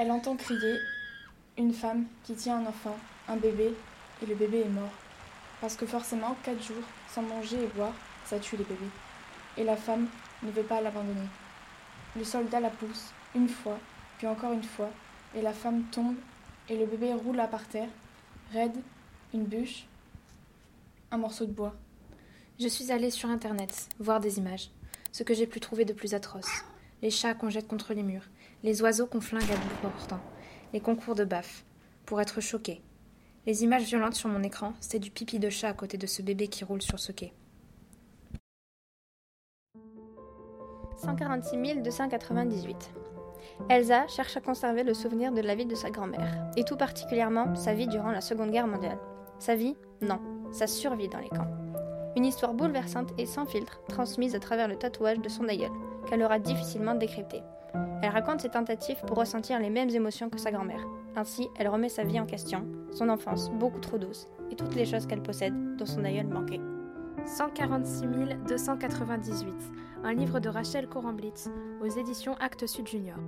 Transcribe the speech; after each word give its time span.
Elle 0.00 0.12
entend 0.12 0.36
crier 0.36 0.78
une 1.56 1.72
femme 1.72 2.06
qui 2.22 2.34
tient 2.34 2.58
un 2.58 2.66
enfant, 2.66 2.96
un 3.26 3.36
bébé, 3.36 3.74
et 4.22 4.26
le 4.26 4.36
bébé 4.36 4.60
est 4.60 4.68
mort. 4.68 4.92
Parce 5.60 5.74
que 5.74 5.86
forcément, 5.86 6.36
quatre 6.44 6.62
jours 6.62 6.84
sans 7.08 7.22
manger 7.22 7.56
et 7.60 7.66
boire, 7.66 7.94
ça 8.24 8.38
tue 8.38 8.56
les 8.56 8.62
bébés. 8.62 8.90
Et 9.56 9.64
la 9.64 9.76
femme 9.76 10.06
ne 10.44 10.52
veut 10.52 10.62
pas 10.62 10.80
l'abandonner. 10.80 11.26
Le 12.16 12.22
soldat 12.22 12.60
la 12.60 12.70
pousse, 12.70 13.10
une 13.34 13.48
fois, 13.48 13.76
puis 14.18 14.28
encore 14.28 14.52
une 14.52 14.62
fois, 14.62 14.88
et 15.34 15.42
la 15.42 15.52
femme 15.52 15.82
tombe, 15.90 16.14
et 16.68 16.76
le 16.76 16.86
bébé 16.86 17.12
roule 17.14 17.40
à 17.40 17.48
par 17.48 17.66
terre, 17.66 17.90
raide, 18.52 18.80
une 19.34 19.46
bûche, 19.46 19.88
un 21.10 21.18
morceau 21.18 21.44
de 21.44 21.52
bois. 21.52 21.74
Je 22.60 22.68
suis 22.68 22.92
allée 22.92 23.10
sur 23.10 23.30
Internet 23.30 23.88
voir 23.98 24.20
des 24.20 24.38
images, 24.38 24.70
ce 25.10 25.24
que 25.24 25.34
j'ai 25.34 25.48
pu 25.48 25.58
trouver 25.58 25.84
de 25.84 25.92
plus 25.92 26.14
atroce. 26.14 26.62
Les 27.00 27.10
chats 27.10 27.34
qu'on 27.34 27.48
jette 27.48 27.68
contre 27.68 27.94
les 27.94 28.02
murs, 28.02 28.28
les 28.64 28.82
oiseaux 28.82 29.06
qu'on 29.06 29.20
flingue 29.20 29.50
à 29.50 29.56
bout 29.56 29.76
portant, 29.82 30.20
les 30.72 30.80
concours 30.80 31.14
de 31.14 31.24
baffes, 31.24 31.64
pour 32.04 32.20
être 32.20 32.40
choqué. 32.40 32.82
Les 33.46 33.62
images 33.62 33.84
violentes 33.84 34.14
sur 34.14 34.28
mon 34.28 34.42
écran, 34.42 34.74
c'est 34.80 34.98
du 34.98 35.10
pipi 35.10 35.38
de 35.38 35.48
chat 35.48 35.68
à 35.68 35.74
côté 35.74 35.96
de 35.96 36.06
ce 36.06 36.22
bébé 36.22 36.48
qui 36.48 36.64
roule 36.64 36.82
sur 36.82 36.98
ce 36.98 37.12
quai. 37.12 37.32
146 40.96 41.82
298. 41.82 42.90
Elsa 43.68 44.06
cherche 44.08 44.36
à 44.36 44.40
conserver 44.40 44.82
le 44.82 44.94
souvenir 44.94 45.32
de 45.32 45.40
la 45.40 45.54
vie 45.54 45.66
de 45.66 45.74
sa 45.74 45.90
grand-mère, 45.90 46.50
et 46.56 46.64
tout 46.64 46.76
particulièrement 46.76 47.54
sa 47.54 47.74
vie 47.74 47.86
durant 47.86 48.10
la 48.10 48.20
Seconde 48.20 48.50
Guerre 48.50 48.66
mondiale. 48.66 48.98
Sa 49.38 49.54
vie 49.54 49.76
Non, 50.02 50.20
sa 50.50 50.66
survie 50.66 51.08
dans 51.08 51.20
les 51.20 51.28
camps. 51.28 51.67
Une 52.18 52.24
histoire 52.24 52.52
bouleversante 52.52 53.12
et 53.16 53.26
sans 53.26 53.46
filtre, 53.46 53.80
transmise 53.88 54.34
à 54.34 54.40
travers 54.40 54.66
le 54.66 54.74
tatouage 54.74 55.20
de 55.20 55.28
son 55.28 55.48
aïeul, 55.48 55.70
qu'elle 56.08 56.24
aura 56.24 56.40
difficilement 56.40 56.96
décrypté. 56.96 57.42
Elle 58.02 58.10
raconte 58.10 58.40
ses 58.40 58.48
tentatives 58.48 59.00
pour 59.06 59.18
ressentir 59.18 59.60
les 59.60 59.70
mêmes 59.70 59.90
émotions 59.90 60.28
que 60.28 60.40
sa 60.40 60.50
grand-mère. 60.50 60.84
Ainsi, 61.14 61.46
elle 61.56 61.68
remet 61.68 61.88
sa 61.88 62.02
vie 62.02 62.18
en 62.18 62.26
question, 62.26 62.66
son 62.90 63.08
enfance 63.08 63.50
beaucoup 63.50 63.78
trop 63.78 63.98
douce, 63.98 64.26
et 64.50 64.56
toutes 64.56 64.74
les 64.74 64.84
choses 64.84 65.06
qu'elle 65.06 65.22
possède 65.22 65.76
dont 65.76 65.86
son 65.86 66.04
aïeul 66.04 66.26
manquait. 66.26 66.60
146 67.24 68.08
298, 68.48 69.54
un 70.02 70.12
livre 70.12 70.40
de 70.40 70.48
Rachel 70.48 70.88
Coramblitz 70.88 71.48
aux 71.80 71.88
éditions 71.88 72.34
Actes 72.40 72.66
Sud 72.66 72.88
Junior. 72.88 73.18